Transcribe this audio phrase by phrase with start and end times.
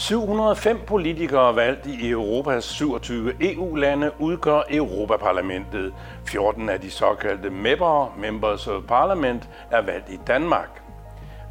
[0.00, 5.94] 705 politikere valgt i Europas 27 EU-lande udgør Europaparlamentet.
[6.26, 10.82] 14 af de såkaldte MEP'ere, Members of Parliament, er valgt i Danmark.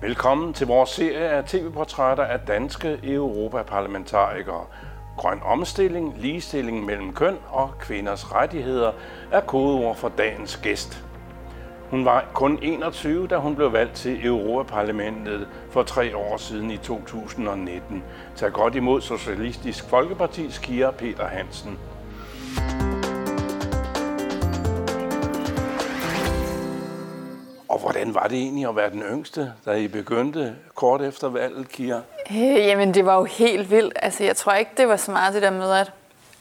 [0.02, 4.66] Velkommen til vores serie af tv-portrætter af danske europaparlamentarikere.
[5.18, 8.92] Grøn omstilling, ligestilling mellem køn og kvinders rettigheder
[9.32, 11.09] er kodeord for dagens gæst.
[11.90, 16.78] Hun var kun 21, da hun blev valgt til Europaparlamentet for tre år siden i
[16.78, 18.04] 2019.
[18.36, 21.80] Tag godt imod Socialistisk Folkepartis Kira Peter Hansen.
[27.70, 31.70] Og hvordan var det egentlig at være den yngste, da I begyndte kort efter valget,
[31.70, 32.02] Kira?
[32.32, 33.94] Øh, jamen, det var jo helt vildt.
[33.96, 35.92] Altså, jeg tror ikke, det var så meget det der med, at,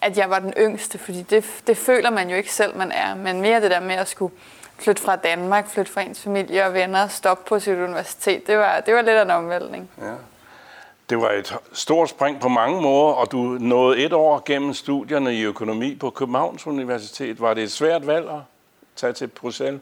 [0.02, 3.14] at jeg var den yngste, fordi det, det føler man jo ikke selv, man er.
[3.14, 4.32] Men mere det der med at skulle
[4.78, 8.80] flytte fra Danmark, flytte fra ens familie og venner, stoppe på sit universitet, det var,
[8.80, 9.90] det var lidt af en omvæltning.
[10.00, 10.12] Ja.
[11.10, 15.34] Det var et stort spring på mange måder, og du nåede et år gennem studierne
[15.34, 17.40] i økonomi på Københavns Universitet.
[17.40, 18.40] Var det et svært valg at
[18.96, 19.80] tage til Bruxelles?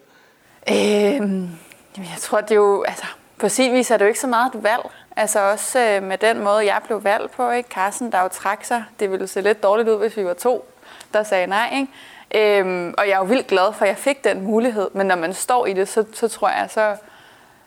[0.69, 1.49] Øhm,
[1.97, 3.05] jeg tror, det er jo, altså,
[3.39, 4.81] på sin vis er det jo ikke så meget et valg.
[5.15, 7.69] Altså også øh, med den måde, jeg blev valgt på, ikke?
[7.69, 8.83] Carsten, der jo trak sig.
[8.99, 10.71] Det ville se lidt dårligt ud, hvis vi var to,
[11.13, 11.87] der sagde nej, ikke?
[12.35, 14.89] Øhm, og jeg er jo vildt glad for, at jeg fik den mulighed.
[14.93, 16.95] Men når man står i det, så, så tror jeg, så,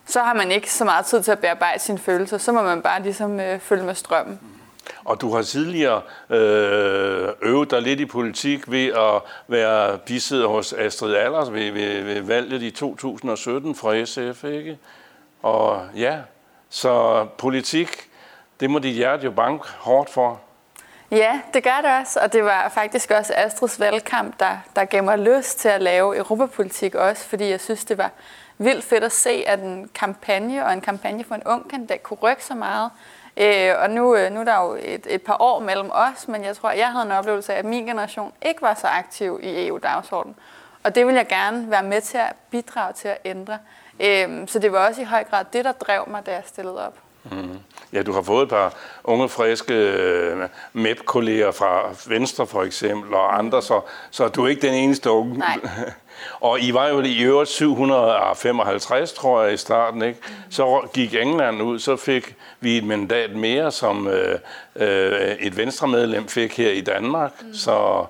[0.07, 2.39] så har man ikke så meget tid til at bearbejde sine følelser.
[2.39, 4.41] Så må man bare ligesom øh, følge med strømmen.
[5.05, 10.73] Og du har tidligere øh, øvet dig lidt i politik ved at være bisidder hos
[10.73, 14.79] Astrid Allers ved, ved, ved valget i 2017 fra SF, ikke?
[15.43, 16.19] Og ja,
[16.69, 17.89] så politik,
[18.61, 20.41] det må dit hjerte jo banke hårdt for.
[21.11, 25.05] Ja, det gør det også, og det var faktisk også Astrids valgkamp, der, der gav
[25.05, 28.11] mig lyst til at lave europapolitik også, fordi jeg synes, det var
[28.59, 32.19] vildt fedt at se, at en kampagne og en kampagne for en ung kandidat kunne
[32.23, 32.91] rykke så meget.
[33.37, 36.45] Øh, og nu, øh, nu er der jo et, et par år mellem os, men
[36.45, 39.67] jeg tror, jeg havde en oplevelse af, at min generation ikke var så aktiv i
[39.67, 40.37] EU-dagsordenen.
[40.83, 43.59] Og det vil jeg gerne være med til at bidrage til at ændre.
[44.01, 46.87] Øh, så det var også i høj grad det, der drev mig, da jeg stillede
[46.87, 46.95] op.
[47.25, 47.59] Mm.
[47.93, 48.75] Ja, du har fået et par
[49.05, 49.95] unge, friske
[50.35, 50.43] uh,
[50.73, 53.81] MEP-kolleger fra Venstre for eksempel, og andre, så,
[54.11, 55.39] så du er ikke den eneste unge.
[55.39, 55.59] Nej.
[56.41, 60.19] og I var jo i øvrigt 755, tror jeg, i starten, ikke?
[60.29, 60.35] Mm.
[60.51, 64.83] Så gik England ud, så fik vi et mandat mere, som uh, uh,
[65.41, 67.33] et venstremedlem fik her i Danmark.
[67.43, 67.55] Mm.
[67.55, 68.07] Så,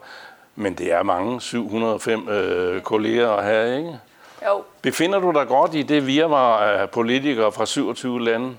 [0.56, 3.98] men det er mange, 705 uh, kolleger at have, ikke?
[4.46, 4.62] Jo.
[4.82, 8.56] Befinder du dig godt i det virvar af politikere fra 27 lande?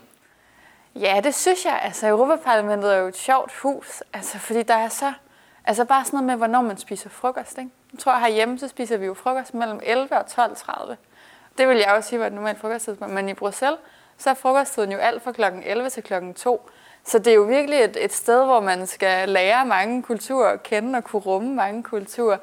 [0.96, 1.79] Ja, det synes jeg.
[1.84, 5.13] Altså, Europaparlamentet er jo et sjovt hus, altså, fordi der er så...
[5.66, 7.69] Altså bare sådan noget med, hvornår man spiser frokost, ikke?
[7.94, 10.96] Jeg tror, herhjemme, så spiser vi jo frokost mellem 11 og 12.30.
[11.57, 13.13] Det vil jeg også sige var et normalt frokosttidspunkt.
[13.13, 13.80] Men i Bruxelles,
[14.18, 15.44] så er frokosttiden jo alt fra kl.
[15.66, 16.13] 11 til kl.
[16.35, 16.69] 2.
[17.03, 20.63] Så det er jo virkelig et, et sted, hvor man skal lære mange kulturer at
[20.63, 22.38] kende og kunne rumme mange kulturer.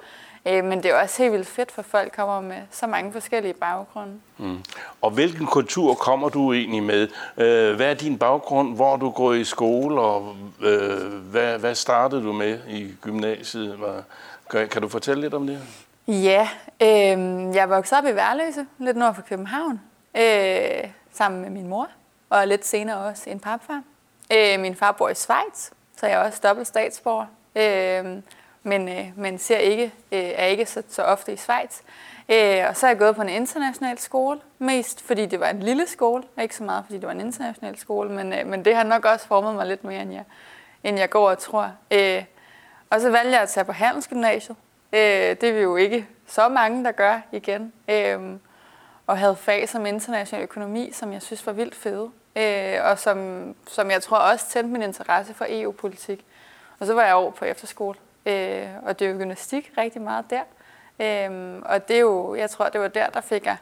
[0.48, 3.54] Øh, men det er også helt vildt fedt, for folk kommer med så mange forskellige
[3.54, 4.20] baggrunde.
[4.38, 4.58] Mm.
[5.02, 7.08] Og hvilken kultur kommer du egentlig med?
[7.36, 8.74] Øh, hvad er din baggrund?
[8.74, 10.00] Hvor du går i skole?
[10.00, 13.78] Og øh, hvad, hvad startede du med i gymnasiet?
[14.50, 15.60] Kan, kan du fortælle lidt om det?
[16.08, 16.48] Ja,
[16.80, 19.80] øh, jeg voksede op i Værløse, lidt nord for København,
[20.16, 21.88] øh, sammen med min mor,
[22.30, 23.82] og lidt senere også en papfar.
[24.32, 25.70] Øh, min far bor i Schweiz,
[26.00, 27.26] så jeg er også dobbelt statsborger.
[27.56, 28.22] Øh,
[28.62, 31.80] men, øh, men ser ikke, øh, er ikke så, så ofte i Schweiz.
[32.28, 35.62] Øh, og så er jeg gået på en international skole, mest fordi det var en
[35.62, 38.76] lille skole, ikke så meget fordi det var en international skole, men, øh, men det
[38.76, 40.24] har nok også formet mig lidt mere, end jeg,
[40.84, 41.72] end jeg går og tror.
[41.90, 42.24] Øh,
[42.90, 44.56] og så valgte jeg at tage på handelsgymnasiet.
[44.92, 47.72] Øh, det er vi jo ikke så mange, der gør igen.
[47.88, 48.18] Øh,
[49.06, 52.10] og havde fag som international økonomi, som jeg synes var vildt fede.
[52.36, 56.24] Øh, og som, som jeg tror også tændte min interesse for EU-politik.
[56.78, 60.24] Og så var jeg over på efterskole øh, og det er jo gymnastik rigtig meget
[60.30, 60.42] der.
[61.00, 63.56] Øh, og det er jo, jeg tror, det var der, der fik jeg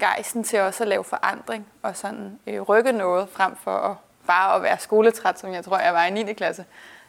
[0.00, 4.56] gejsten til også at lave forandring og sådan øh, rykke noget frem for at bare
[4.56, 6.32] at være skoletræt, som jeg tror, jeg var i 9.
[6.32, 6.64] klasse.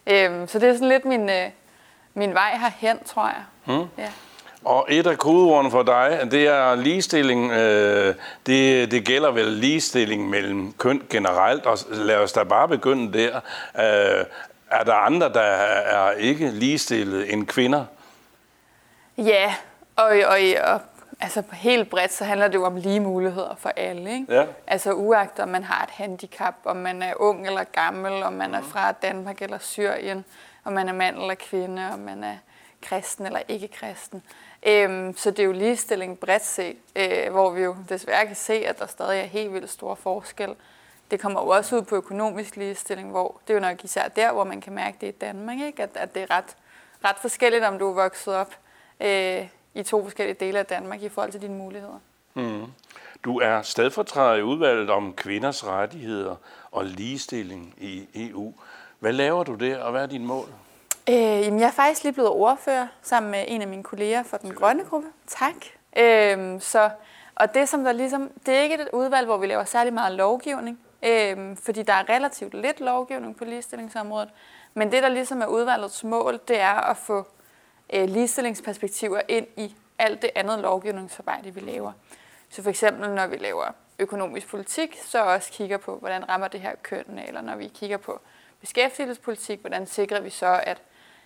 [0.07, 1.50] Øh, så det er sådan lidt min, øh,
[2.13, 3.44] min vej herhen, tror jeg.
[3.65, 3.88] Hmm.
[3.98, 4.12] Ja.
[4.65, 7.51] Og et af kodeordene for dig, det er ligestilling.
[7.51, 8.15] Øh,
[8.45, 13.39] det, det gælder vel ligestilling mellem køn generelt, og lad os da bare begynde der.
[14.19, 14.25] Øh,
[14.75, 17.86] er der andre, der er ikke ligestillet end kvinder?
[19.18, 19.56] Ja,
[19.95, 20.80] og, og, og
[21.19, 24.13] altså helt bredt, så handler det jo om lige muligheder for alle.
[24.13, 24.33] Ikke?
[24.33, 24.45] Ja.
[24.68, 28.54] Altså uagtet om man har et handicap, om man er ung eller gammel, om man
[28.54, 28.68] er mm.
[28.68, 30.25] fra Danmark eller Syrien,
[30.63, 32.36] om man er mand eller kvinde, om man er
[32.81, 34.24] kristen eller ikke kristen.
[34.68, 38.54] Øhm, så det er jo ligestilling bredt set, øh, hvor vi jo desværre kan se,
[38.54, 40.56] at der stadig er helt vildt stor forskel
[41.11, 44.31] det kommer jo også ud på økonomisk ligestilling, hvor det er jo nok især der,
[44.31, 45.83] hvor man kan mærke det i Danmark, ikke?
[45.83, 46.57] At, at det er ret,
[47.05, 48.55] ret forskelligt, om du er vokset op
[48.99, 51.99] øh, i to forskellige dele af Danmark i forhold til dine muligheder.
[52.33, 52.65] Mm.
[53.23, 56.35] Du er stedfortræder i udvalget om kvinders rettigheder
[56.71, 58.53] og ligestilling i EU.
[58.99, 60.47] Hvad laver du der, og hvad er din mål?
[61.09, 64.37] Øh, jamen, jeg er faktisk lige blevet ordfører sammen med en af mine kolleger fra
[64.37, 65.07] den grønne gruppe.
[65.27, 65.55] Tak.
[65.97, 66.89] Øh, så,
[67.35, 70.13] og det, som der ligesom, det er ikke et udvalg, hvor vi laver særlig meget
[70.13, 74.30] lovgivning, øh, fordi der er relativt lidt lovgivning på ligestillingsområdet.
[74.74, 77.27] Men det, der ligesom er udvalgets mål, det er at få
[77.94, 81.92] øh, ligestillingsperspektiver ind i alt det andet lovgivningsarbejde, vi laver.
[82.50, 83.65] Så for eksempel, når vi laver
[84.00, 87.98] økonomisk politik, så også kigger på, hvordan rammer det her kønnene, eller når vi kigger
[87.98, 88.19] på
[88.59, 90.81] beskæftigelsespolitik, hvordan sikrer vi så, at,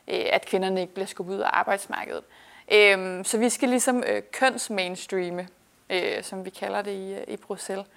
[0.08, 2.24] øh, at kvinderne ikke bliver skubbet ud af arbejdsmarkedet.
[2.72, 5.48] Øh, så vi skal ligesom øh, kønsmainstreame,
[5.90, 7.88] øh, som vi kalder det i, øh, i Bruxelles.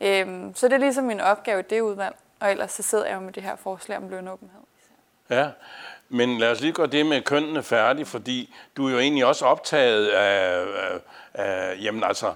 [0.00, 3.14] Øhm, så det er ligesom min opgave i det udvalg, og ellers så sidder jeg
[3.14, 4.60] jo med det her forslag om lønåbenhed.
[5.30, 5.48] Ja,
[6.08, 9.44] men lad os lige gøre det med kønnene færdigt, fordi du er jo egentlig også
[9.44, 11.00] optaget af, af,
[11.34, 12.32] af jamen altså,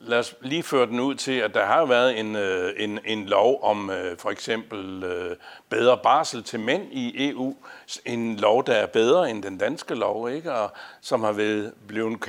[0.00, 3.26] lad os lige føre den ud til, at der har været en, øh, en, en
[3.26, 5.36] lov om øh, for eksempel øh,
[5.68, 7.56] bedre barsel til mænd i EU.
[8.04, 10.52] En lov, der er bedre end den danske lov, ikke?
[10.52, 12.20] Og som har været blevet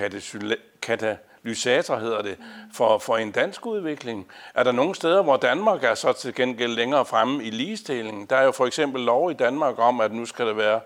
[1.43, 2.37] katalysator, hedder det,
[2.73, 4.27] for, for en dansk udvikling.
[4.55, 8.25] Er der nogle steder, hvor Danmark er så til gengæld længere fremme i ligestillingen?
[8.25, 10.81] Der er jo for eksempel lov i Danmark om, at nu skal det være,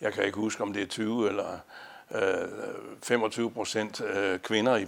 [0.00, 1.58] jeg kan ikke huske, om det er 20 eller
[3.02, 4.86] 25 procent øh, kvinder i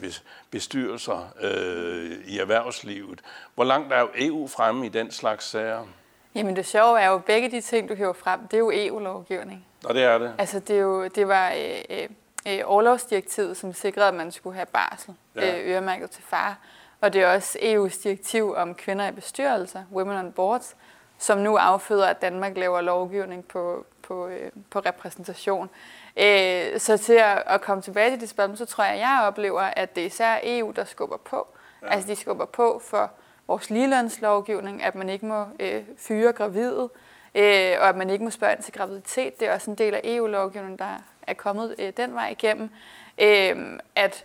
[0.50, 3.20] bestyrelser øh, i erhvervslivet.
[3.54, 5.86] Hvor langt er EU fremme i den slags sager?
[6.34, 9.66] Jamen det sjove er jo, begge de ting, du hæver frem, det er jo EU-lovgivning.
[9.84, 10.32] Og det er det?
[10.38, 11.52] Altså det, er jo, det var
[11.90, 12.08] øh,
[12.48, 15.58] øh, overlovsdirektivet, som sikrede, at man skulle have barsel ja.
[15.58, 16.58] øh, øremærket til far.
[17.00, 20.76] Og det er også EU's direktiv om kvinder i bestyrelser, Women on Boards,
[21.18, 25.70] som nu afføder, at Danmark laver lovgivning på, på, øh, på repræsentation.
[26.16, 29.20] Øh, så til at, at komme tilbage til det spørgsmål, så tror jeg, at jeg
[29.22, 31.48] oplever, at det er især EU, der skubber på.
[31.82, 31.88] Ja.
[31.88, 33.10] Altså de skubber på for
[33.46, 36.88] vores ligelønslovgivning, at man ikke må øh, fyre gravide,
[37.34, 39.40] øh, og at man ikke må spørge ind til graviditet.
[39.40, 42.70] Det er også en del af EU-lovgivningen, der er kommet øh, den vej igennem.
[43.18, 44.24] Øh, at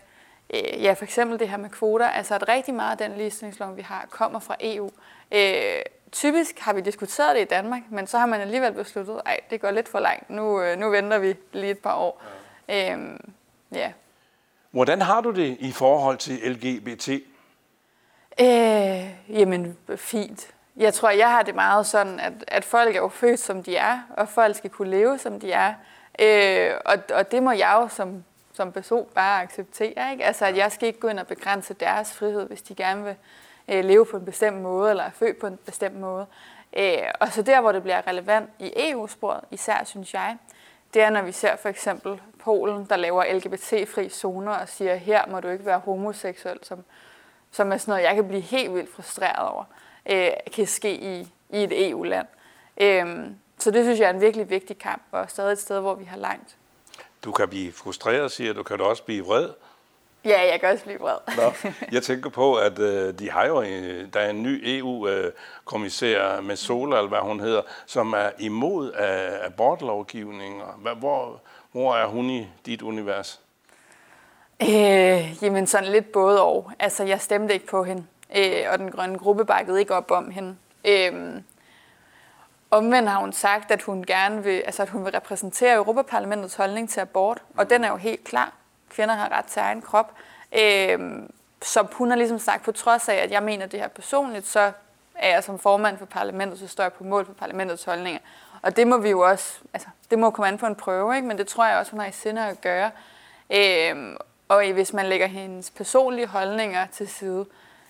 [0.53, 3.77] øh, ja, for eksempel det her med kvoter, altså at rigtig meget af den ligestillingslov,
[3.77, 4.89] vi har, kommer fra EU.
[5.31, 5.81] Øh,
[6.11, 9.61] typisk har vi diskuteret det i Danmark, men så har man alligevel besluttet, at det
[9.61, 10.29] går lidt for langt.
[10.29, 12.21] Nu, øh, nu venter vi lige et par år.
[12.67, 12.93] Ja.
[12.93, 13.33] Øhm,
[13.71, 13.91] ja.
[14.71, 17.09] Hvordan har du det i forhold til LGBT?
[18.41, 20.47] Øh, jamen, fint.
[20.75, 23.75] Jeg tror, jeg har det meget sådan, at, at folk er jo født, som de
[23.75, 25.73] er, og folk skal kunne leve, som de er.
[26.19, 28.23] Øh, og, og det må jeg jo som,
[28.53, 30.11] som person bare acceptere.
[30.11, 30.25] Ikke?
[30.25, 33.15] Altså, at jeg skal ikke gå ind og begrænse deres frihed, hvis de gerne vil
[33.67, 36.25] øh, leve på en bestemt måde, eller er født på en bestemt måde.
[36.77, 40.37] Øh, og så der, hvor det bliver relevant i EU-sporet, især synes jeg,
[40.93, 45.27] det er, når vi ser for eksempel Polen, der laver LGBT-fri zoner og siger, her
[45.27, 46.83] må du ikke være homoseksuel, som,
[47.51, 49.63] som er sådan noget, jeg kan blive helt vildt frustreret over,
[50.05, 52.27] øh, kan ske i, i et EU-land.
[52.77, 53.27] Øh,
[53.57, 56.05] så det synes jeg er en virkelig vigtig kamp, og stadig et sted, hvor vi
[56.05, 56.55] har langt.
[57.23, 58.63] Du kan blive frustreret, siger du.
[58.63, 59.49] Kan du også blive vred?
[60.25, 61.17] Ja, jeg kan også blive vred.
[61.37, 66.41] Nå, jeg tænker på, at øh, de har jo, en, der er en ny EU-kommissær
[66.41, 70.61] med Sola, eller hvad hun hedder, som er imod af abortlovgivning.
[70.99, 73.41] Hvor, hvor er hun i dit univers?
[74.61, 76.71] Øh, jamen sådan lidt både og.
[76.79, 80.31] Altså, jeg stemte ikke på hende, øh, og den grønne gruppe bakkede ikke op om
[80.31, 80.55] hende.
[80.85, 81.41] Øh,
[82.71, 86.89] Omvendt har hun sagt, at hun gerne vil, altså at hun vil repræsentere Europaparlamentets holdning
[86.89, 88.53] til abort, og den er jo helt klar
[88.95, 90.11] kvinder har ret til egen krop.
[90.59, 90.99] Øh,
[91.61, 94.71] så hun har ligesom sagt, på trods af, at jeg mener det her personligt, så
[95.15, 98.19] er jeg som formand for parlamentet, så står jeg på mål for parlamentets holdninger.
[98.61, 101.27] Og det må vi jo også, altså det må komme an på en prøve, ikke?
[101.27, 102.91] men det tror jeg også, hun har i sinde at gøre.
[103.49, 104.15] Øh,
[104.47, 107.45] og hvis man lægger hendes personlige holdninger til side,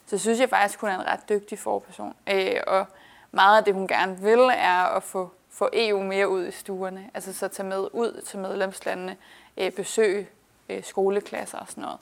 [0.07, 2.15] så synes jeg faktisk, hun er en ret dygtig forperson.
[2.27, 2.85] Øh, og
[3.35, 7.09] meget af det, hun gerne vil, er at få, få EU mere ud i stuerne.
[7.13, 9.17] Altså så tage med ud til medlemslandene,
[9.57, 10.27] øh, besøge
[10.69, 11.97] øh, skoleklasser og sådan noget.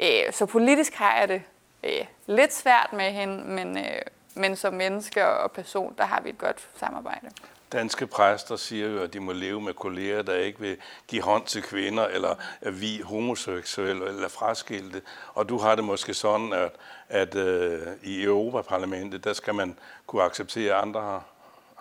[0.00, 1.42] Øh, så politisk har jeg det
[1.84, 4.02] øh, lidt svært med hende, men, øh,
[4.34, 7.30] men som menneske og person, der har vi et godt samarbejde.
[7.74, 10.76] Danske præster siger jo, at de må leve med kolleger, der ikke vil
[11.08, 15.02] give hånd til kvinder, eller er vi homoseksuelle eller fraskilte.
[15.34, 16.72] Og du har det måske sådan, at,
[17.08, 21.22] at øh, i Europaparlamentet, der skal man kunne acceptere andre,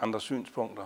[0.01, 0.83] andre synspunkter.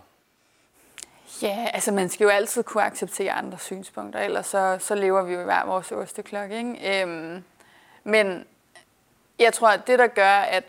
[1.42, 5.34] Ja, altså man skal jo altid kunne acceptere andre synspunkter, ellers så, så lever vi
[5.34, 6.58] jo i hver vores osteklokke.
[6.58, 7.02] Ikke?
[7.02, 7.44] Øhm,
[8.04, 8.46] men
[9.40, 10.64] jeg tror, at det, der gør, at,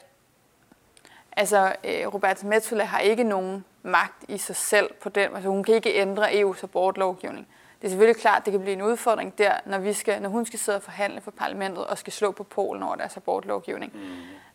[1.39, 5.35] Altså, øh, Roberta Metsola har ikke nogen magt i sig selv på den.
[5.35, 7.47] Altså, hun kan ikke ændre EU's abortlovgivning.
[7.81, 10.29] Det er selvfølgelig klart, at det kan blive en udfordring der, når, vi skal, når
[10.29, 13.93] hun skal sidde og forhandle for parlamentet og skal slå på Polen over deres abortlovgivning.
[13.95, 14.01] Mm.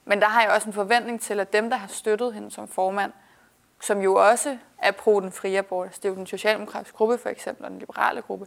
[0.06, 2.68] Men der har jeg også en forventning til, at dem, der har støttet hende som
[2.68, 3.12] formand,
[3.82, 7.30] som jo også er pro den frie abort, det er jo den socialdemokratiske gruppe for
[7.30, 8.46] eksempel, og den liberale gruppe,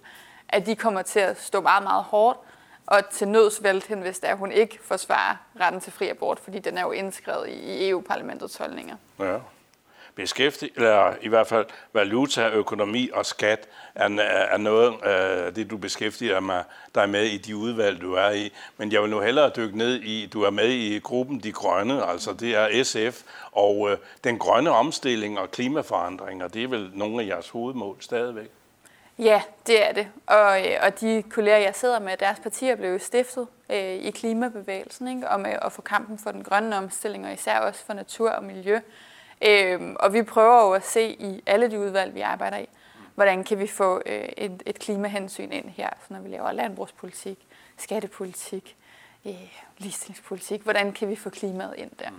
[0.48, 2.38] at de kommer til at stå meget, meget hårdt
[2.86, 6.58] og til nøds vælte hende, hvis der hun ikke forsvarer retten til fri abort, fordi
[6.58, 8.96] den er jo indskrevet i EU-parlamentets holdninger.
[9.20, 9.38] Ja.
[10.14, 15.76] Beskæftig, eller i hvert fald valuta, økonomi og skat er, er noget af det, du
[15.76, 16.64] beskæftiger mig,
[16.94, 18.52] der med i de udvalg, du er i.
[18.76, 22.06] Men jeg vil nu hellere dykke ned i, du er med i gruppen De Grønne,
[22.06, 27.22] altså det er SF, og øh, den grønne omstilling og klimaforandringer, det er vel nogle
[27.22, 28.50] af jeres hovedmål stadigvæk?
[29.18, 30.08] Ja, det er det.
[30.26, 34.10] Og, øh, og de kolleger, jeg sidder med, deres partier blev jo stiftet øh, i
[34.10, 35.28] klimabevægelsen, ikke?
[35.28, 38.30] og med øh, at få kampen for den grønne omstilling, og især også for natur
[38.30, 38.80] og miljø.
[39.42, 42.68] Øh, og vi prøver jo at se i alle de udvalg, vi arbejder i,
[43.14, 47.38] hvordan kan vi få øh, et, et klimahensyn ind her, så når vi laver landbrugspolitik,
[47.76, 48.76] skattepolitik,
[49.26, 50.62] øh, ligestillingspolitik.
[50.62, 52.10] Hvordan kan vi få klimaet ind der?
[52.10, 52.16] Mm.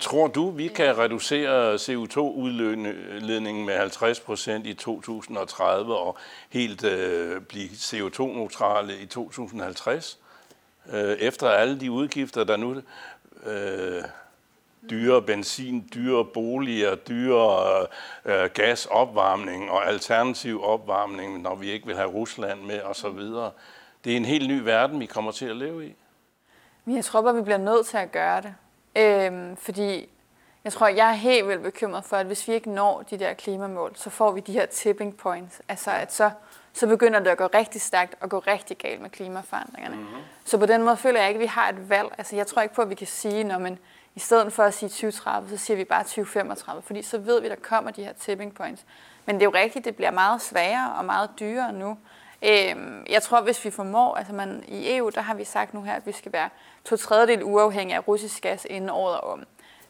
[0.00, 6.16] Tror du, vi kan reducere CO2-udledningen med 50 procent i 2030 og
[6.50, 10.18] helt øh, blive CO2-neutrale i 2050?
[10.92, 12.82] Øh, efter alle de udgifter, der nu
[13.46, 14.02] øh,
[14.90, 17.86] dyre benzin, dyre boliger, dyre
[18.24, 23.20] øh, gasopvarmning og alternativ opvarmning, når vi ikke vil have Rusland med osv.
[24.04, 25.94] Det er en helt ny verden, vi kommer til at leve i.
[26.86, 28.54] Jeg tror bare, vi bliver nødt til at gøre det.
[28.98, 30.08] Øhm, fordi
[30.64, 33.34] jeg tror, jeg er helt vildt bekymret for, at hvis vi ikke når de der
[33.34, 35.62] klimamål, så får vi de her tipping points.
[35.68, 36.30] Altså at så,
[36.72, 39.96] så begynder det at gå rigtig stærkt og gå rigtig galt med klimaforandringerne.
[39.96, 40.20] Mm-hmm.
[40.44, 42.08] Så på den måde føler jeg ikke, at vi har et valg.
[42.18, 43.78] Altså jeg tror ikke på, at vi kan sige, når man
[44.14, 47.46] i stedet for at sige 2030, så siger vi bare 2035, fordi så ved vi,
[47.46, 48.84] at der kommer de her tipping points.
[49.26, 51.98] Men det er jo rigtigt, det bliver meget sværere og meget dyrere nu.
[52.42, 55.82] Øhm, jeg tror, hvis vi formår, altså man, i EU, der har vi sagt nu
[55.82, 56.48] her, at vi skal være
[56.84, 59.44] to tredjedel uafhængige af russisk gas inden året om.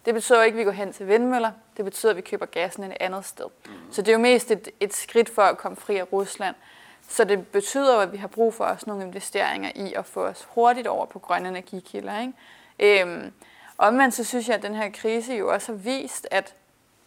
[0.04, 1.50] Det betyder ikke, at vi går hen til vindmøller.
[1.76, 3.44] Det betyder, at vi køber gassen et andet sted.
[3.66, 3.72] Mm.
[3.90, 6.54] Så det er jo mest et, et skridt for at komme fri af Rusland.
[7.08, 10.24] Så det betyder jo, at vi har brug for også nogle investeringer i at få
[10.24, 12.20] os hurtigt over på grønne energikilder.
[12.20, 13.02] Ikke?
[13.02, 13.32] Øhm,
[13.78, 16.54] omvendt så synes jeg, at den her krise jo også har vist, at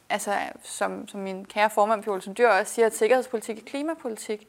[0.09, 4.47] altså, som, som min kære formand, Pjol Dyr, også siger, at sikkerhedspolitik er klimapolitik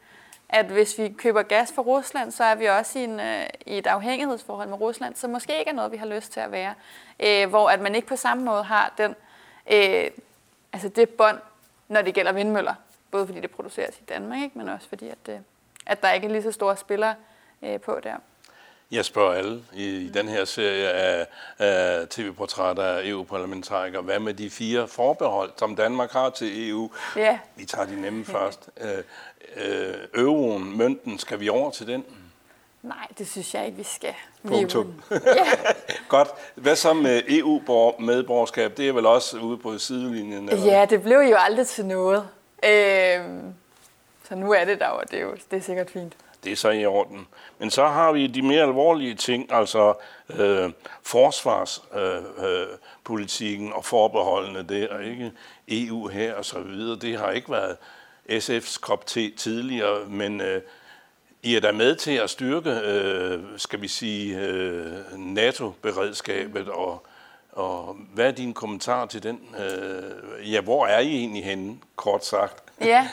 [0.53, 3.79] at hvis vi køber gas fra Rusland, så er vi også i, en, øh, i
[3.79, 6.75] et afhængighedsforhold med Rusland, som måske ikke er noget, vi har lyst til at være.
[7.21, 9.15] Øh, hvor at man ikke på samme måde har den,
[9.73, 10.11] øh,
[10.73, 11.39] altså det bånd,
[11.89, 12.75] når det gælder vindmøller.
[13.11, 14.59] Både fordi det produceres i Danmark, ikke?
[14.59, 15.39] men også fordi, at, øh,
[15.87, 17.15] at der ikke er lige så store spillere
[17.63, 18.17] øh, på der.
[18.93, 21.27] Jeg spørger alle i, i den her serie af,
[21.59, 24.03] af tv-portrætter af EU-parlamentarikere.
[24.03, 26.91] Hvad med de fire forbehold, som Danmark har til EU?
[27.17, 27.39] Ja.
[27.57, 28.71] Vi tager de nemme først.
[28.81, 28.89] Øh,
[29.57, 32.05] øh, euroen, mønten, skal vi over til den?
[32.83, 34.15] Nej, det synes jeg ikke, vi skal.
[34.49, 35.03] Punktum.
[35.11, 35.45] ja.
[36.09, 36.29] Godt.
[36.55, 38.77] Hvad så med EU-medborgerskab?
[38.77, 40.49] Det er vel også ude på sidelinjen?
[40.49, 40.65] Eller?
[40.65, 42.29] Ja, det blev jo aldrig til noget.
[42.65, 43.55] Øhm,
[44.29, 46.13] så nu er det der, og det er jo det er sikkert fint.
[46.45, 47.27] Det er så i orden.
[47.59, 49.95] Men så har vi de mere alvorlige ting, altså
[50.31, 50.71] øh,
[51.03, 55.33] forsvarspolitikken øh, øh, og forbeholdene der, ikke?
[55.69, 56.99] EU her og så videre.
[56.99, 57.77] Det har ikke været
[58.29, 60.63] SF's kop te tidligere, men øh,
[61.43, 67.07] I er da med til at styrke, øh, skal vi sige, øh, NATO-beredskabet, og,
[67.53, 69.41] og hvad er din kommentar til den?
[69.59, 72.63] Øh, ja, hvor er I egentlig henne, kort sagt?
[72.81, 73.09] Ja,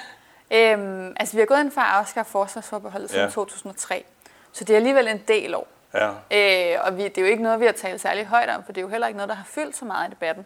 [0.52, 3.30] øhm, altså vi har gået ind for at afskaffe forsvarsforbeholdet siden ja.
[3.30, 4.06] 2003,
[4.52, 5.68] så det er alligevel en del år.
[5.94, 6.10] Ja.
[6.10, 8.72] Øh, og vi, det er jo ikke noget, vi har talt særlig højt om, for
[8.72, 10.46] det er jo heller ikke noget, der har fyldt så meget i debatten.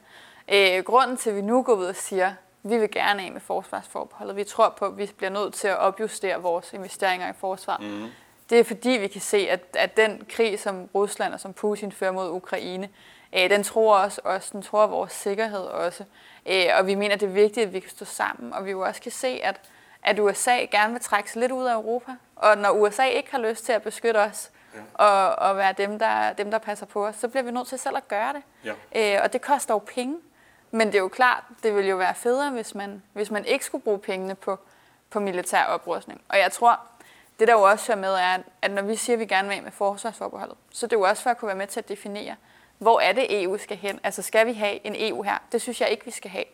[0.54, 2.34] Øh, grunden til, at vi nu går ud og siger,
[2.64, 4.36] vi vil gerne af med forsvarsforbeholdet.
[4.36, 7.78] Vi tror på, at vi bliver nødt til at opjustere vores investeringer i forsvar.
[7.78, 8.08] Mm.
[8.50, 11.92] Det er fordi, vi kan se, at, at den krig, som Rusland og som Putin
[11.92, 12.90] fører mod Ukraine,
[13.38, 16.04] øh, den tror også os, den tror vores sikkerhed også.
[16.46, 18.80] Øh, og vi mener, det er vigtigt, at vi kan stå sammen, og vi jo
[18.82, 19.60] også kan se, at,
[20.04, 22.12] at USA gerne vil trække sig lidt ud af Europa.
[22.36, 25.06] Og når USA ikke har lyst til at beskytte os, ja.
[25.06, 27.80] og, og være dem der, dem, der passer på os, så bliver vi nødt til
[27.80, 28.44] selv at gøre det.
[28.96, 29.16] Ja.
[29.16, 30.18] Øh, og det koster jo penge.
[30.72, 33.66] Men det er jo klart, det ville jo være federe, hvis man, hvis man ikke
[33.66, 34.60] skulle bruge pengene på,
[35.10, 36.22] på militær oprustning.
[36.30, 36.80] Og jeg tror,
[37.40, 39.64] det der jo også er med, er, at når vi siger, at vi gerne vil
[39.64, 42.36] med forsvarsforbeholdet, så det er jo også for at kunne være med til at definere,
[42.78, 44.00] hvor er det EU skal hen?
[44.04, 45.38] Altså skal vi have en EU her?
[45.52, 46.46] Det synes jeg ikke, vi skal have.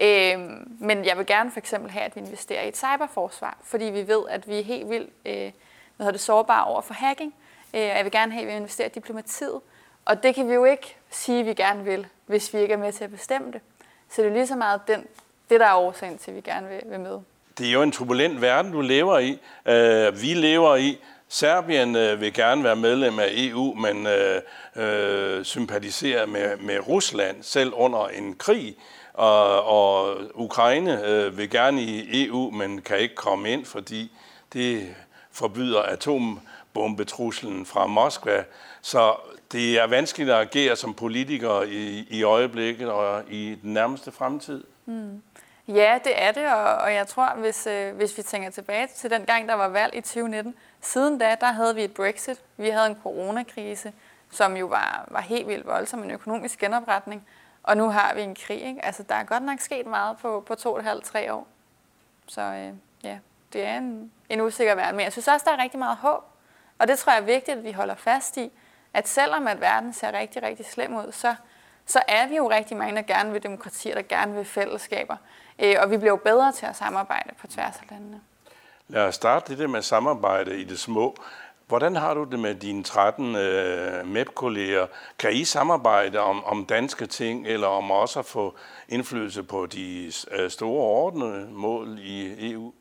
[0.00, 0.38] Øh,
[0.80, 4.08] men jeg vil gerne for eksempel have, at vi investerer i et cyberforsvar, fordi vi
[4.08, 5.52] ved, at vi er helt vildt øh,
[5.96, 7.34] hvad det, sårbare over for hacking.
[7.74, 9.60] Øh, jeg vil gerne have, at vi investerer i diplomatiet,
[10.04, 12.78] Og det kan vi jo ikke sige, at vi gerne vil, hvis vi ikke er
[12.78, 13.60] med til at bestemme det.
[14.10, 15.06] Så det er lige så meget den,
[15.50, 17.18] det, der er årsagen til, at vi gerne vil, vil med.
[17.58, 19.38] Det er jo en turbulent verden, du lever i.
[19.66, 20.98] Øh, vi lever i.
[21.28, 24.42] Serbien øh, vil gerne være medlem af EU, men øh,
[24.76, 28.76] øh, sympatiserer med, med Rusland, selv under en krig.
[29.12, 34.12] Og, og Ukraine øh, vil gerne i EU, men kan ikke komme ind, fordi
[34.52, 34.94] det
[35.32, 38.44] forbyder atombombetruslen fra Moskva.
[38.80, 39.14] Så
[39.52, 44.64] det er vanskeligt at agere som politiker i, i øjeblikket og i den nærmeste fremtid.
[44.86, 45.22] Mm.
[45.68, 49.10] Ja, det er det, og, og jeg tror, hvis, øh, hvis vi tænker tilbage til
[49.10, 52.68] den gang, der var valg i 2019, siden da, der havde vi et Brexit, vi
[52.68, 53.92] havde en coronakrise,
[54.30, 57.26] som jo var, var helt vildt voldsom, en økonomisk genopretning,
[57.62, 58.62] og nu har vi en krig.
[58.62, 58.84] Ikke?
[58.84, 61.46] Altså, der er godt nok sket meget på, på to og et halvt, tre år.
[62.26, 63.18] Så øh, ja,
[63.52, 66.24] det er en, en usikker verden, men jeg synes også, der er rigtig meget håb,
[66.78, 68.50] og det tror jeg er vigtigt, at vi holder fast i,
[68.94, 71.34] at selvom at verden ser rigtig, rigtig slem ud, så,
[71.86, 75.16] så er vi jo rigtig mange, der gerne vil demokratier, der gerne vil fællesskaber.
[75.58, 78.20] Øh, og vi bliver jo bedre til at samarbejde på tværs af landene.
[78.88, 81.16] Lad os starte det med samarbejde i det små.
[81.70, 84.86] Hvordan har du det med dine 13 øh, MEP-kolleger?
[85.18, 88.54] Kan I samarbejde om, om danske ting, eller om også at få
[88.88, 92.72] indflydelse på de øh, store ordnede mål i EU?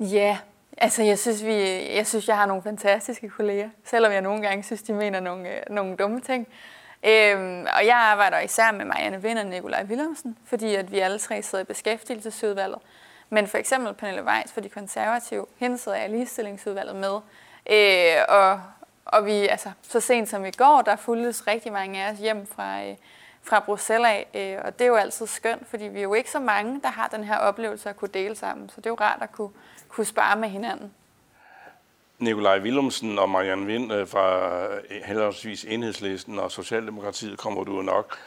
[0.00, 0.38] Ja,
[0.76, 1.52] altså jeg synes, vi,
[1.96, 5.48] jeg synes, jeg har nogle fantastiske kolleger, selvom jeg nogle gange synes, de mener nogle,
[5.48, 6.48] øh, nogle dumme ting.
[7.04, 11.18] Øhm, og jeg arbejder især med Marianne Vind og Nikolaj Willemsen, fordi at vi alle
[11.18, 12.78] tre sidder i beskæftigelsesudvalget.
[13.30, 17.20] Men for eksempel Pernille Weiss for de konservative, hende sidder jeg i ligestillingsudvalget med.
[17.70, 18.60] Øh, og,
[19.04, 22.46] og vi, altså, så sent som i går, der fulgtes rigtig mange af os hjem
[22.46, 22.96] fra, øh,
[23.42, 26.30] fra Bruxelles af, øh, og det er jo altid skønt, fordi vi er jo ikke
[26.30, 28.96] så mange, der har den her oplevelse at kunne dele sammen, så det er jo
[29.00, 29.50] rart at kunne,
[29.88, 30.92] kunne spare med hinanden.
[32.18, 38.18] Nikolaj Willumsen og Marianne Vind øh, fra øh, henholdsvis Enhedslisten og Socialdemokratiet kommer du nok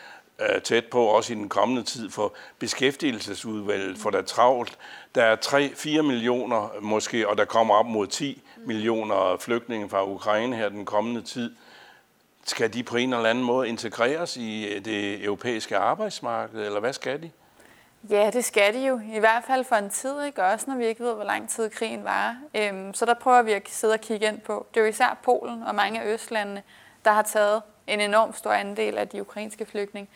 [0.42, 4.78] øh, tæt på, også i den kommende tid, for beskæftigelsesudvalget, for der er travlt.
[5.16, 10.56] Der er 3-4 millioner måske, og der kommer op mod 10 millioner flygtninge fra Ukraine
[10.56, 11.56] her den kommende tid.
[12.46, 16.94] Skal de på en eller anden måde integreres i øh, det europæiske arbejdsmarked, eller hvad
[16.94, 17.32] skal de?
[18.10, 19.00] Ja, det skal de jo.
[19.14, 20.44] I hvert fald for en tid, ikke?
[20.44, 22.36] også når vi ikke ved, hvor lang tid krigen varer.
[22.56, 24.68] Øhm, så der prøver vi at sidde og kigge ind på.
[24.74, 26.64] Det er jo især Polen og mange af østlandene,
[27.06, 30.10] der har taget en enorm stor andel af de ukrainske flygtninge.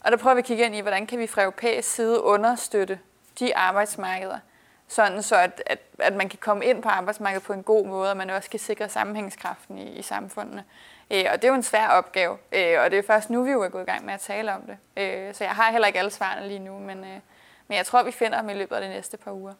[0.00, 2.98] Og der prøver vi at kigge ind i, hvordan kan vi fra europæisk side understøtte
[3.38, 4.38] de arbejdsmarkeder,
[4.88, 8.10] sådan så at, at, at man kan komme ind på arbejdsmarkedet på en god måde,
[8.10, 10.64] og man også kan sikre sammenhængskraften i, i samfundene.
[11.10, 13.50] Øh, og det er jo en svær opgave, øh, og det er først nu, vi
[13.50, 15.02] jo er gået i gang med at tale om det.
[15.02, 17.20] Øh, så jeg har heller ikke alle svarene lige nu, men, øh,
[17.68, 19.52] men jeg tror, vi finder dem i løbet af de næste par uger.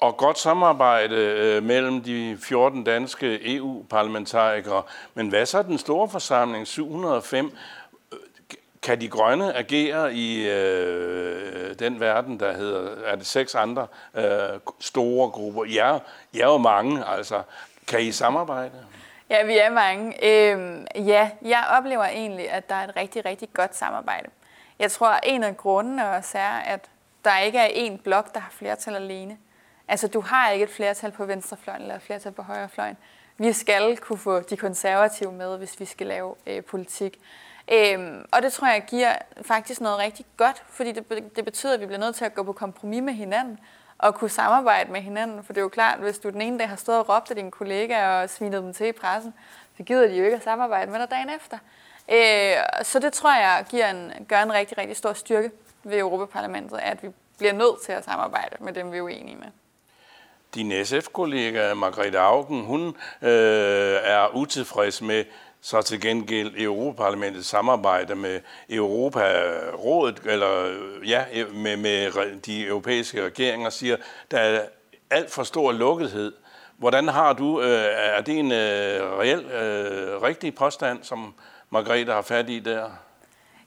[0.00, 4.82] Og godt samarbejde øh, mellem de 14 danske EU-parlamentarikere.
[5.14, 7.56] Men hvad så den store forsamling, 705?
[8.84, 14.24] Kan de grønne agere i øh, den verden, der hedder, er det seks andre øh,
[14.80, 15.64] store grupper?
[15.64, 15.98] Ja,
[16.32, 17.42] I er jo mange, altså.
[17.86, 18.72] Kan I samarbejde?
[19.30, 20.26] Ja, vi er mange.
[20.26, 24.28] Øhm, ja, jeg oplever egentlig, at der er et rigtig, rigtig godt samarbejde.
[24.78, 26.80] Jeg tror, at en af grundene også er, at
[27.24, 29.38] der ikke er én blok, der har flertal alene.
[29.88, 32.96] Altså, du har ikke et flertal på venstrefløjen eller et flertal på højrefløjen.
[33.38, 37.18] Vi skal kunne få de konservative med, hvis vi skal lave øh, politik.
[37.72, 41.80] Øhm, og det tror jeg giver faktisk noget rigtig godt, fordi det, det betyder, at
[41.80, 43.58] vi bliver nødt til at gå på kompromis med hinanden
[43.98, 45.44] og kunne samarbejde med hinanden.
[45.44, 47.36] For det er jo klart, hvis du den ene dag har stået og råbt af
[47.36, 49.34] dine kollegaer og svinet dem til i pressen,
[49.76, 51.58] så gider de jo ikke at samarbejde med dig dagen efter.
[52.12, 55.50] Øh, så det tror jeg giver en, gør en rigtig, rigtig stor styrke
[55.84, 59.48] ved Europaparlamentet, at vi bliver nødt til at samarbejde med dem, vi er uenige med.
[60.54, 62.88] Din SF-kollega Margrethe Augen, hun
[63.22, 65.24] øh, er utilfreds med
[65.64, 70.74] så til gengæld Europaparlamentet samarbejde med Europarådet, eller
[71.06, 71.24] ja,
[71.54, 73.96] med, med de europæiske regeringer, siger,
[74.30, 74.60] der er
[75.10, 76.32] alt for stor lukkethed.
[76.76, 81.34] Hvordan har du, øh, er det en øh, reel, øh, rigtig påstand, som
[81.70, 82.90] Margrethe har fat i der?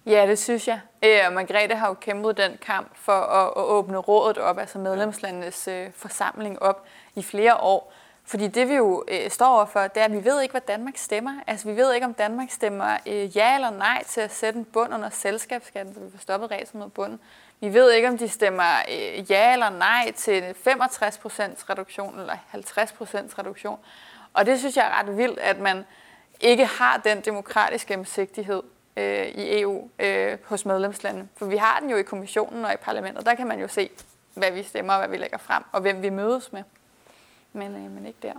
[0.06, 0.80] Ja, det synes jeg.
[1.04, 4.80] Øh, og Margrethe har jo kæmpet den kamp for at, at åbne rådet op, altså
[4.80, 7.94] medlemslandenes øh, forsamling op i flere år.
[8.28, 10.98] Fordi det vi jo øh, står overfor, det er, at vi ved ikke, hvad Danmark
[10.98, 11.32] stemmer.
[11.48, 14.66] Altså vi ved ikke, om Danmark stemmer øh, ja eller nej til at sætte en
[14.66, 17.20] bund under selskabsskatten, så vi får stoppet ræset mod bunden.
[17.60, 20.52] Vi ved ikke, om de stemmer øh, ja eller nej til 65%
[21.70, 22.58] reduktion eller 50%
[23.40, 23.80] reduktion.
[24.34, 25.86] Og det synes jeg er ret vildt, at man
[26.42, 28.64] ikke har den demokratiske gennemsigtighed
[28.98, 31.28] øh, i EU øh, hos medlemslandene.
[31.38, 33.26] For vi har den jo i kommissionen og i parlamentet.
[33.26, 33.90] Der kan man jo se,
[34.34, 36.64] hvad vi stemmer og hvad vi lægger frem, og hvem vi mødes med
[37.58, 38.34] men, øh, men ikke der.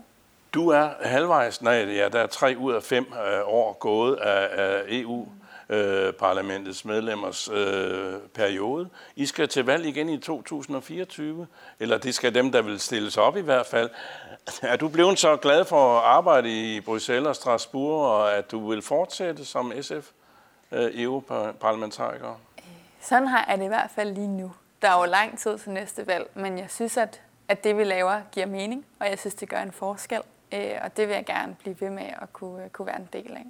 [0.55, 4.49] Du er halvvejs, nej, ja, der er tre ud af fem øh, år gået af,
[4.63, 5.29] af EU.
[5.71, 8.89] Øh, parlamentets medlemmers øh, periode.
[9.17, 11.47] I skal til valg igen i 2024,
[11.81, 13.91] eller det skal dem, der vil stilles op i hvert fald.
[14.63, 18.69] Er du blevet så glad for at arbejde i Bruxelles og Strasbourg, og at du
[18.71, 20.11] vil fortsætte som SF
[20.73, 22.41] øh, EU-parlamentariker?
[23.01, 24.53] Sådan har jeg det i hvert fald lige nu.
[24.83, 27.85] Der er jo lang tid til næste valg, men jeg synes, at, at det, vi
[27.85, 30.21] laver, giver mening, og jeg synes, det gør en forskel.
[30.53, 33.33] Øh, og det vil jeg gerne blive ved med at kunne, kunne være en del
[33.33, 33.47] af.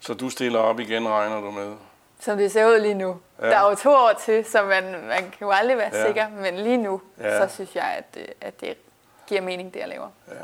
[0.00, 1.76] Så du stiller op igen, regner du med?
[2.20, 3.20] Som det ser ud lige nu.
[3.40, 3.46] Ja.
[3.46, 6.06] Der er jo to år til, så man, man kan jo aldrig være ja.
[6.06, 7.46] sikker, men lige nu, ja.
[7.46, 8.76] så synes jeg, at, at det
[9.26, 10.08] giver mening, det jeg laver.
[10.28, 10.34] Ja.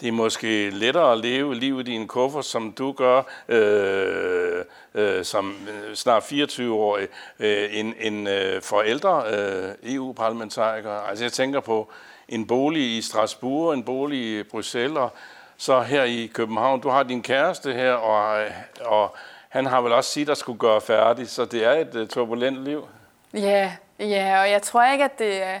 [0.00, 5.24] Det er måske lettere at leve livet i en kuffert, som du gør øh, øh,
[5.24, 5.56] som
[5.94, 10.90] snart 24-årig, øh, en, en øh, forældre øh, EU-parlamentariker.
[10.90, 11.90] Altså jeg tænker på
[12.28, 15.10] en bolig i Strasbourg, en bolig i Bruxelles, og
[15.56, 16.80] så her i København.
[16.80, 19.16] Du har din kæreste her, og, øh, og
[19.48, 22.64] han har vel også sit at skulle gøre færdig, så det er et øh, turbulent
[22.64, 22.88] liv.
[23.34, 25.60] Ja, ja, og jeg tror ikke, at det er...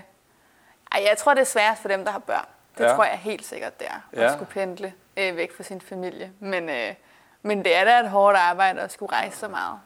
[0.92, 2.46] Ej, jeg tror, det er svært for dem, der har børn.
[2.78, 2.94] Det ja.
[2.94, 4.32] tror jeg helt sikkert, det er, at ja.
[4.32, 6.32] skulle pendle øh, væk fra sin familie.
[6.40, 6.94] Men, øh,
[7.42, 9.78] men det er da et hårdt arbejde at skulle rejse så meget.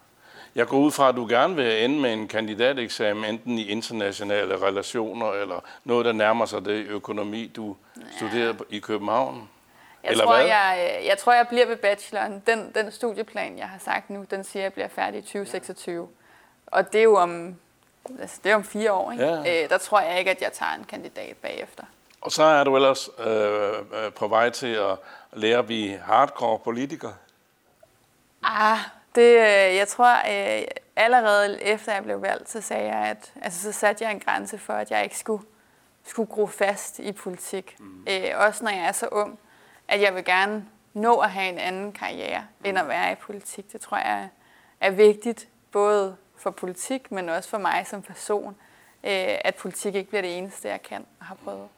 [0.55, 4.67] Jeg går ud fra, at du gerne vil ende med en kandidateksamen, enten i internationale
[4.67, 8.03] relationer, eller noget, der nærmer sig det økonomi, du ja.
[8.17, 9.49] studerede i København.
[10.03, 10.47] Jeg Eller tror, hvad?
[10.47, 12.43] Jeg, øh, jeg tror, jeg bliver ved bacheloren.
[12.47, 16.09] Den, den studieplan, jeg har sagt nu, den siger, at jeg bliver færdig i 2026.
[16.67, 17.57] Og det er jo om,
[18.21, 19.13] altså, det er om fire år.
[19.13, 19.25] Ikke?
[19.25, 19.63] Ja.
[19.65, 21.85] Øh, der tror jeg ikke, at jeg tager en kandidat bagefter.
[22.21, 24.99] Og så er du ellers øh, øh på vej til at
[25.33, 27.13] lære at blive hardcore politiker.
[28.43, 28.79] Ah,
[29.15, 30.65] det, øh, jeg tror, øh,
[30.97, 34.59] allerede efter jeg blev valgt, så sagde jeg, at altså, så satte jeg en grænse
[34.59, 35.45] for, at jeg ikke skulle,
[36.05, 37.77] skulle gro fast i politik.
[37.79, 38.07] Mm.
[38.09, 39.39] Øh, også når jeg er så ung
[39.91, 43.73] at jeg vil gerne nå at have en anden karriere, end at være i politik.
[43.73, 44.29] Det tror jeg
[44.81, 48.57] er vigtigt, både for politik, men også for mig som person,
[49.05, 51.69] øh, at politik ikke bliver det eneste, jeg kan og har prøvet.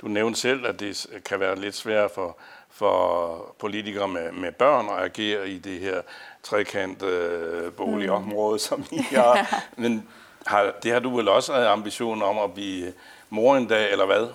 [0.00, 2.36] Du nævnte selv, at det kan være lidt svært for,
[2.70, 6.02] for politikere med, med børn at agere i det her
[6.42, 8.58] trekant øh, boligområde, mm.
[8.58, 9.54] som I har.
[9.82, 10.08] Men
[10.46, 12.92] har, det har du vel også ambition om at blive
[13.30, 14.28] mor en dag, eller hvad?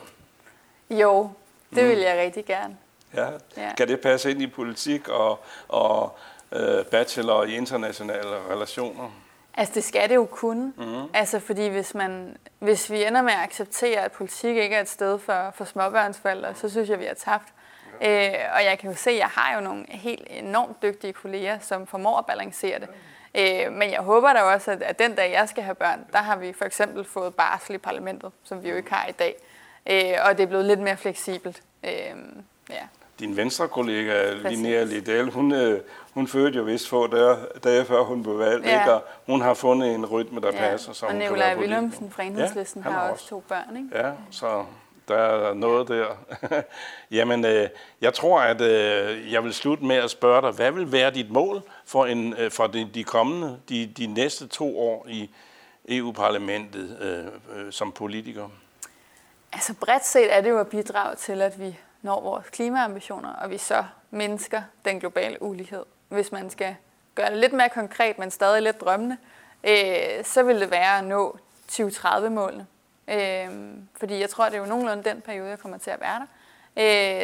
[0.90, 1.30] Jo,
[1.76, 1.90] det mm.
[1.90, 2.78] vil jeg rigtig gerne.
[3.14, 3.28] Ja.
[3.58, 3.76] ja.
[3.78, 6.18] Kan det passe ind i politik og, og
[6.52, 9.23] øh, bachelor i internationale relationer?
[9.58, 10.74] Altså det skal det jo kunne.
[10.78, 11.10] Mm-hmm.
[11.14, 14.90] Altså fordi hvis, man, hvis vi ender med at acceptere, at politik ikke er et
[14.90, 17.54] sted for, for småbørnsforældre, så synes jeg, vi har tabt.
[18.02, 18.28] Ja.
[18.28, 21.60] Øh, og jeg kan jo se, at jeg har jo nogle helt enormt dygtige kolleger,
[21.60, 22.90] som formår at balancere det.
[23.36, 26.20] Øh, men jeg håber da også, at, at den dag, jeg skal have børn, der
[26.20, 29.36] har vi for eksempel fået barsel i parlamentet, som vi jo ikke har i dag.
[29.90, 31.62] Øh, og det er blevet lidt mere fleksibelt.
[31.84, 31.92] Øh,
[32.70, 32.88] ja
[33.24, 35.82] din venstre kollega, Linnea Liddell, hun, øh,
[36.14, 38.80] hun fødte jo vist få dage, dage før hun blev valgt, ja.
[38.80, 38.94] ikke?
[38.94, 40.60] og hun har fundet en rytme, der ja.
[40.60, 40.94] passer.
[40.94, 44.08] Så og Nikolaj Willemsen fra Enhedslisten ja, har også to børn, ikke?
[44.08, 44.66] Ja, så
[45.08, 46.06] der er noget der.
[47.18, 47.70] Jamen, øh,
[48.02, 51.32] jeg tror, at øh, jeg vil slutte med at spørge dig, hvad vil være dit
[51.32, 55.30] mål for, en, øh, for de, de kommende, de, de næste to år i
[55.90, 58.50] EU-parlamentet øh, øh, som politiker?
[59.54, 63.50] Altså bredt set er det jo at bidrage til, at vi når vores klimaambitioner, og
[63.50, 65.86] vi så mindsker den globale ulighed.
[66.10, 66.76] Hvis man skal
[67.16, 69.18] gøre det lidt mere konkret, men stadig lidt drømmende,
[69.64, 71.38] øh, så vil det være at nå
[71.72, 72.68] 2030-målene.
[73.08, 73.50] Øh,
[74.00, 76.26] fordi jeg tror, det er jo nogenlunde den periode, jeg kommer til at være der.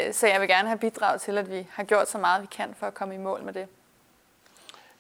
[0.08, 2.48] Øh, så jeg vil gerne have bidraget til, at vi har gjort så meget, vi
[2.52, 3.68] kan for at komme i mål med det.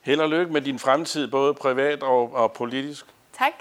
[0.01, 3.05] Held og lykke med din fremtid, både privat og, og politisk.
[3.33, 3.53] Tak.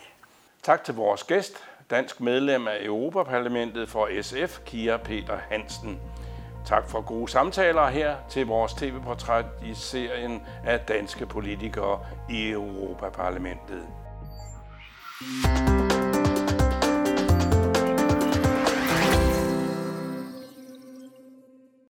[0.62, 6.00] Tak til vores gæst, dansk medlem af Europaparlamentet for SF, Kira Peter Hansen.
[6.66, 13.86] Tak for gode samtaler her til vores tv-portræt i serien af danske politikere i Europaparlamentet.
[15.20, 15.87] thank you